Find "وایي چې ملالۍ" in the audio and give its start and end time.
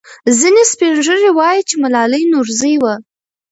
1.37-2.23